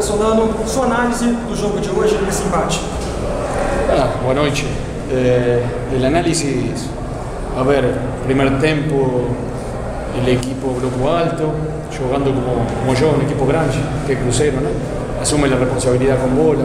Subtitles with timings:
[0.00, 2.80] Lucas Solano, sua análise do jogo de hoje, desse empate.
[3.90, 4.66] Ah, boa noite.
[5.10, 5.62] Eh,
[5.92, 6.88] el análisis,
[7.54, 7.84] a ver,
[8.24, 9.26] primer tempo,
[10.16, 11.52] el equipo grupo alto,
[11.98, 13.74] jugando como, como yo, un equipo grande,
[14.06, 14.70] que es Cruzeiro, ¿no?
[15.20, 16.64] Asume la responsabilidad con bola.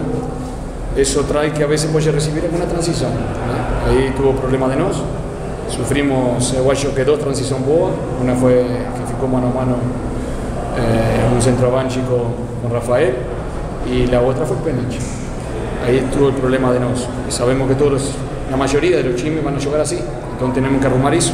[0.95, 3.11] Eso trae que a veces puede recibir alguna transición.
[3.11, 3.91] ¿no?
[3.91, 5.02] Ahí tuvo problema de nos.
[5.67, 7.89] Sufrimos, acho que dos transición boa.
[8.21, 9.75] Una fue que ficou mano a mano
[10.77, 13.13] eh, un centroavante con, Rafael
[13.89, 14.97] y la otra fue penalti.
[15.85, 17.07] Ahí estuvo el problema de nos.
[17.29, 18.11] Sabemos que todos
[18.49, 19.99] la mayoría de los chimes van a jugar así,
[20.31, 21.33] entonces tenemos que arrumar eso.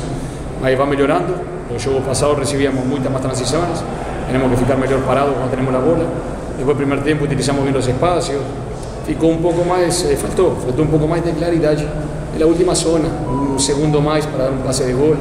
[0.63, 1.35] Ahí va mejorando.
[1.71, 3.81] Los juegos pasados recibíamos muchas más transiciones,
[4.27, 6.03] tenemos que ficar mejor parados cuando tenemos la bola.
[6.57, 8.41] Después, primer tiempo, utilizamos bien los espacios.
[9.07, 13.07] Ficou un poco más, eh, faltó un poco más de claridad en la última zona,
[13.27, 15.17] un segundo más para dar un pase de gol.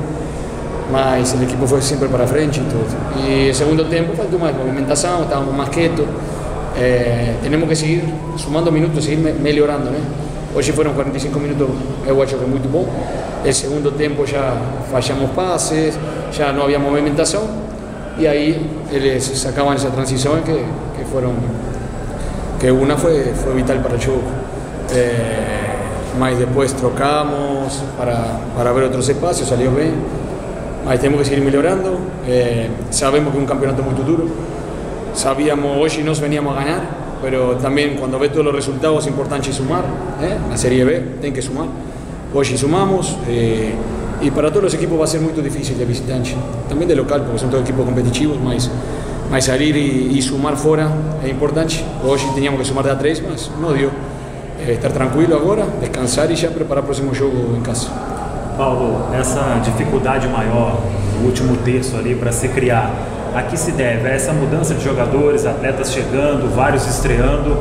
[0.93, 3.29] Mas el equipo fue siempre para frente y todo.
[3.29, 6.06] Y el segundo tiempo faltó más movimentación, estábamos más quietos.
[6.78, 8.05] Eh, tenemos que seguir
[8.37, 9.91] sumando minutos, seguir me mejorando.
[9.91, 9.98] ¿no?
[10.55, 11.69] Hoy fueron 45 minutos,
[12.09, 12.84] eu acho que muy bom.
[13.45, 14.55] El segundo tiempo ya
[14.91, 15.95] fallamos pases,
[16.37, 17.42] ya no había movimentación
[18.19, 21.34] y ahí eles sacaban esa transición que, que fueron
[22.61, 24.20] que una fue, fue vital para el juego.
[24.92, 25.41] Eh,
[26.19, 29.95] mas después trocamos para, para ver otros espacios, salió bien.
[31.00, 31.98] Tenemos que seguir mejorando.
[32.27, 34.25] Eh, sabemos que es un campeonato muy duro.
[35.14, 36.81] Sabíamos, hoy nos veníamos a ganar,
[37.23, 39.84] pero también cuando ves todos los resultados es importante sumar.
[40.23, 40.36] ¿eh?
[40.48, 41.67] La Serie B tiene que sumar.
[42.34, 43.17] Hoy sumamos.
[43.28, 43.73] Eh,
[44.23, 46.34] y para todos los equipos va a ser muy difícil de visitante.
[46.69, 48.70] También de local, porque son todos equipos competitivos, mas,
[49.31, 50.91] mas salir y, y sumar fuera
[51.25, 51.77] es importante.
[52.05, 53.89] Hoy teníamos que sumar de a tres, mas no dio.
[54.61, 57.89] Eh, estar tranquilo agora, descansar e já preparar o próximo jogo em casa.
[58.61, 60.78] Paulo, essa dificuldade maior
[61.19, 62.92] no último terço ali para se criar,
[63.34, 64.06] a que se deve?
[64.06, 67.56] A essa mudança de jogadores, atletas chegando, vários estreando?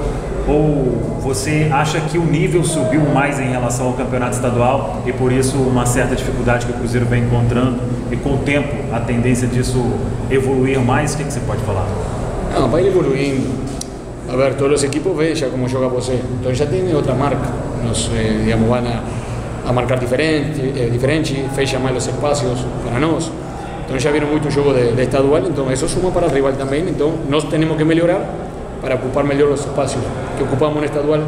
[0.45, 5.31] Ou você acha que o nível subiu mais em relação ao campeonato estadual e por
[5.31, 7.79] isso uma certa dificuldade que o Cruzeiro vem encontrando
[8.11, 9.81] e com o tempo a tendência disso
[10.29, 11.13] evoluir mais?
[11.13, 11.87] O que, que você pode falar?
[12.53, 13.47] Não, vai evoluindo.
[14.27, 17.49] A ver, todos los equipos ven ya cómo juega José, entonces ya tiene otra marca,
[17.83, 19.01] nos eh, digamos, van a,
[19.65, 23.31] a marcar diferente, eh, diferente, fecha más los espacios para nos.
[23.81, 26.87] Entonces ya vieron mucho juego de, de estadual, entonces eso suma para el rival también,
[26.87, 28.23] entonces nos tenemos que mejorar
[28.81, 30.03] para ocupar mejor los espacios
[30.37, 31.21] que ocupamos en estadual.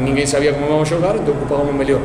[0.00, 1.98] Ninguém sabía cómo vamos a jugar, entonces ocupamos mejor.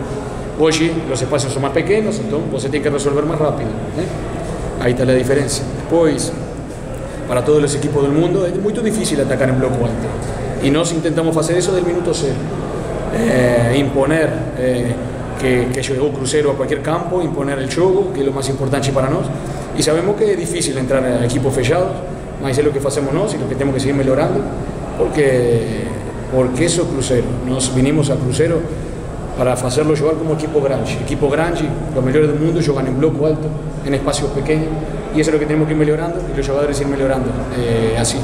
[0.59, 3.69] Hoy los espacios son más pequeños, entonces você tiene que resolver más rápido.
[3.69, 4.81] ¿eh?
[4.81, 5.63] Ahí está la diferencia.
[5.77, 6.31] Después,
[7.27, 10.63] para todos los equipos del mundo, es muy difícil atacar en bloque alto.
[10.63, 12.33] Y nos intentamos hacer eso del minuto cero.
[13.17, 14.93] Eh, imponer eh,
[15.39, 18.91] que, que llegó Crucero a cualquier campo, imponer el juego, que es lo más importante
[18.91, 19.33] para nosotros.
[19.77, 21.91] Y sabemos que es difícil entrar a equipos fechados,
[22.41, 24.39] mas es lo que hacemos nosotros y lo que tenemos que seguir mejorando,
[24.97, 25.83] porque,
[26.33, 27.25] porque eso es Crucero.
[27.47, 28.59] Nos vinimos a Crucero
[29.37, 30.93] para hacerlo jugar como equipo grande.
[30.93, 31.61] Equipo grande,
[31.93, 33.47] los mejores del mundo juegan en bloque alto,
[33.85, 34.69] en espacios pequeños,
[35.15, 37.95] y eso es lo que tenemos que ir mejorando y los jugadores ir mejorando eh,
[37.97, 38.17] así.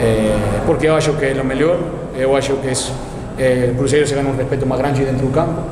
[0.00, 0.32] Eh,
[0.66, 1.78] porque yo acho que es lo mejor,
[2.18, 2.90] yo acho que es,
[3.38, 5.62] eh, el Cruzeiro se gana un respeto más grande dentro del campo,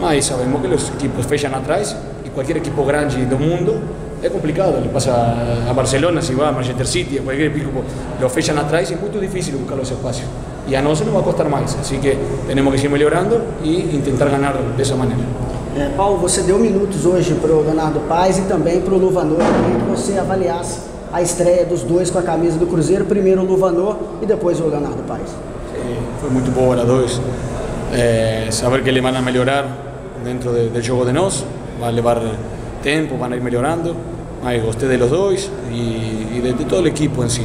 [0.00, 3.74] mas sabemos que los equipos fechan atrás y cualquier equipo grande del mundo
[4.22, 7.82] es complicado, le pasa a Barcelona, si va a Manchester City, a cualquier equipo,
[8.18, 10.26] lo fechan atrás y es muy difícil buscar los espacios.
[10.66, 12.16] Y a nosotros nos va a costar más, así que
[12.46, 15.20] tenemos que seguir mejorando e intentar ganar de esa manera.
[15.76, 19.40] É, Paulo, você deu minutos hoje para o Leonardo Paes e também para o Luvanor.
[19.40, 20.78] Eu queria que você avaliasse
[21.12, 23.04] a estreia dos dois com a camisa do Cruzeiro.
[23.04, 25.28] Primeiro o Luvanor e depois o Leonardo Paes.
[25.28, 27.20] Sí, fue muy boa las dos.
[27.92, 29.83] Eh, saber que le van a mejorar
[30.24, 31.44] dentro de, del juego de nos,
[31.82, 32.20] va a llevar
[32.82, 33.94] tiempo, van a ir mejorando.
[34.42, 37.42] Mas gosté de los dos y, y de, de, todo el equipo en sí.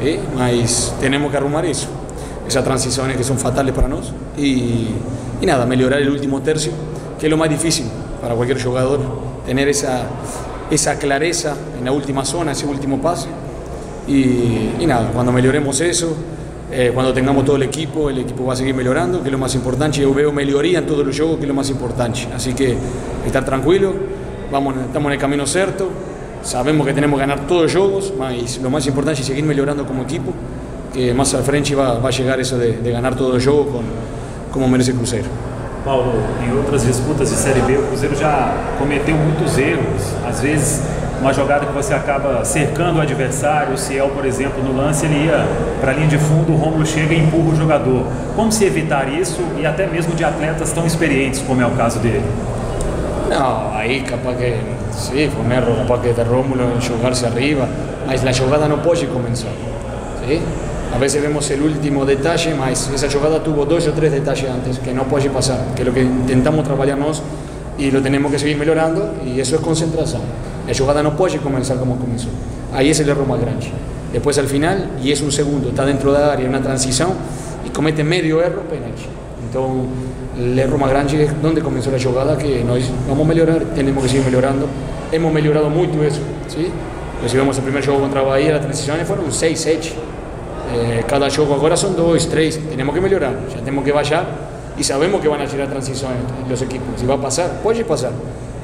[0.00, 0.18] ¿sí?
[0.36, 1.88] Mas tenemos que arrumar eso.
[2.46, 4.14] Esas transiciones que son fatales para nosotros.
[4.36, 4.88] Y,
[5.40, 6.72] y nada, mejorar el último tercio
[7.18, 7.86] que es lo más difícil
[8.20, 9.00] para cualquier jugador,
[9.44, 10.02] tener esa,
[10.70, 13.28] esa clareza en la última zona, ese último pase.
[14.06, 16.16] Y, y nada, cuando mejoremos eso,
[16.70, 19.54] eh, tengamos todo el equipo, el equipo va a seguir mejorando, que es lo más
[19.54, 20.00] importante.
[20.00, 22.28] Yo veo mejoría en todos los juegos, que es lo más importante.
[22.34, 22.76] Así que
[23.26, 23.94] estar tranquilo,
[24.50, 25.88] vamos, estamos en el camino cierto,
[26.42, 29.86] sabemos que tenemos que ganar todos los juegos, mas lo más importante es seguir mejorando
[29.86, 30.32] como equipo,
[30.92, 33.66] que más al frente va, va a llegar eso de, de ganar todos los juegos
[33.68, 33.82] con,
[34.52, 35.28] como merece Cruzeiro.
[35.84, 36.12] Paulo,
[36.42, 40.02] em outras disputas de Série B, o Cruzeiro já cometeu muitos erros.
[40.26, 40.82] Às vezes,
[41.20, 45.26] uma jogada que você acaba cercando o adversário, o Ciel, por exemplo, no lance, ele
[45.26, 45.44] ia
[45.80, 48.06] para a linha de fundo, o Romulo chega e empurra o jogador.
[48.36, 51.98] Como se evitar isso e até mesmo de atletas tão experientes, como é o caso
[51.98, 52.24] dele?
[53.28, 54.56] No, ahí capaz que
[54.92, 57.66] sí, fue un error, capaz que de Rómulo en jugarse arriba,
[58.06, 59.50] mas la jugada no puede comenzar.
[60.26, 60.40] ¿sí?
[60.94, 64.78] a veces vemos el último detalle, mas esa jugada tuvo dos o tres detalles antes
[64.78, 67.22] que no puede pasar, que es lo que intentamos trabajarnos
[67.78, 70.22] y lo tenemos que seguir mejorando y eso es concentración.
[70.68, 72.28] La jugada no puede comenzar como comenzó.
[72.74, 73.66] Ahí es el error más grande.
[74.12, 77.08] Después al final, y es un segundo, está dentro de la área, una transición
[77.66, 79.04] y comete medio error, penalti.
[79.46, 79.86] Entonces,
[80.38, 84.02] el error más grande es donde comenzó la jugada, que nos vamos a mejorar, tenemos
[84.02, 84.66] que seguir mejorando.
[85.10, 86.68] Hemos mejorado mucho eso, ¿sí?
[87.34, 89.92] Vemos el primer juego contra Bahía, las transiciones fueron 6, 7.
[90.74, 92.60] Eh, cada juego ahora son 2, 3.
[92.68, 94.26] Tenemos que mejorar, ya tenemos que bajar
[94.78, 96.18] y sabemos que van a tirar transiciones
[96.48, 96.88] los equipos.
[96.98, 98.12] Si va a pasar, puede pasar.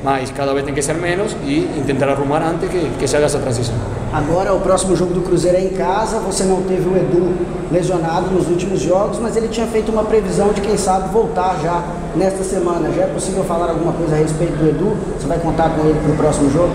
[0.04, 3.24] Mas cada vez tem que ser menos e tentar arrumar antes que, que se haga
[3.24, 3.74] essa transição.
[4.12, 6.18] Agora o próximo jogo do Cruzeiro é em casa.
[6.18, 7.32] Você não teve o Edu
[7.72, 11.82] lesionado nos últimos jogos, mas ele tinha feito uma previsão de quem sabe voltar já
[12.14, 12.92] nesta semana.
[12.92, 14.96] Já é possível falar alguma coisa a respeito do Edu?
[15.18, 16.70] Você vai contar com ele para o próximo jogo?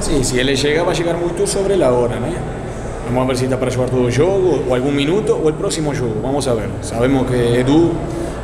[0.00, 2.40] Sim, se ele chega, vai chegar muito sobre a hora, né?
[3.12, 5.94] Vamos ver se está para jogar todo o jogo, ou algum minuto, ou o próximo
[5.94, 6.14] jogo.
[6.22, 6.70] Vamos a ver.
[6.80, 7.92] Sabemos que Edu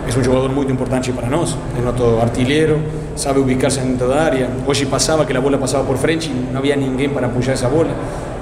[0.07, 2.77] es un jugador muy importante para nosotros, es nuestro artillero,
[3.19, 4.49] sabe ubicarse en toda área.
[4.67, 7.69] Hoy pasaba que la bola pasaba por frente y no había ninguém para apoyar esa
[7.69, 7.91] bola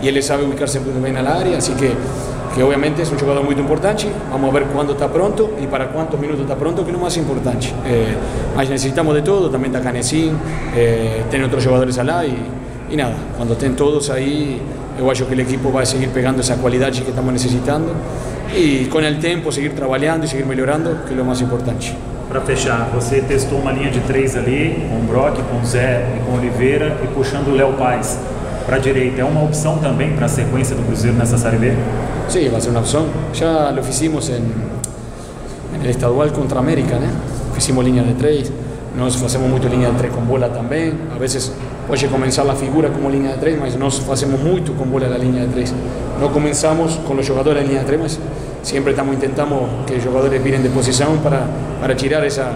[0.02, 1.92] y él sabe ubicarse muy bien al área, así que,
[2.62, 4.06] obviamente es un jugador muy importante.
[4.30, 7.02] Vamos a ver cuándo está pronto y para cuántos minutos está pronto, que es lo
[7.02, 7.68] más importante.
[7.86, 8.14] Eh,
[8.68, 10.32] necesitamos de todo, también está Canecín,
[10.74, 12.36] eh, tiene otros jugadores allá y,
[12.90, 14.60] y nada, cuando estén todos ahí,
[14.98, 17.92] yo creo que el equipo va a seguir pegando esa cualidad que estamos necesitando
[18.54, 21.96] e com o tempo seguir trabalhando e seguir melhorando, que é o mais importante.
[22.28, 26.04] Para fechar, você testou uma linha de três ali, com o Brock, com o Zé
[26.16, 28.18] e com o Oliveira e puxando o Léo Paz
[28.66, 29.20] para a direita.
[29.20, 31.72] É uma opção também para a sequência do Cruzeiro nessa Série B?
[32.28, 33.06] Sim, vai ser uma opção.
[33.32, 34.42] Já lo fizemos em,
[35.74, 37.08] em estadual contra a América, né?
[37.54, 38.52] Fizemos linha de três.
[38.96, 40.94] Nós fazemos muito linha de três com bola também.
[41.14, 41.52] A vezes
[41.86, 45.16] pode começar a figura como linha de três, mas nós fazemos muito com bola na
[45.16, 45.72] linha de três.
[46.20, 48.18] Não começamos com os jogadores em linha de três, mas
[48.62, 51.46] siempre estamos intentando que los jugadores vienen de posición para,
[51.80, 52.52] para tirar esa,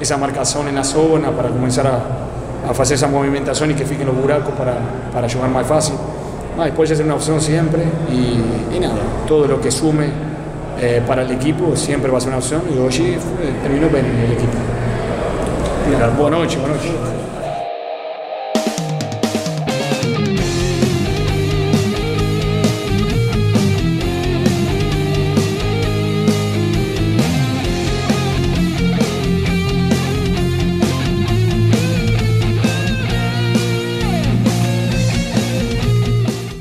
[0.00, 2.00] esa marcación en la zona, para comenzar a,
[2.66, 4.76] a hacer esa movimentación y que fiquen los buracos para,
[5.12, 5.94] para jugar más fácil.
[6.58, 8.94] Ah, puede ser una opción siempre y, nada,
[9.26, 10.06] todo lo que sume
[10.80, 13.18] eh, para el equipo siempre va a ser una opción y hoy
[13.62, 14.52] terminó bien el equipo.
[16.18, 16.92] Buenas noches, buenas noches.